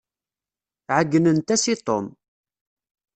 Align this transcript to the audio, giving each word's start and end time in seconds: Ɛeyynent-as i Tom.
Ɛeyynent-as 0.97 1.63
i 1.73 1.75
Tom. 1.87 2.05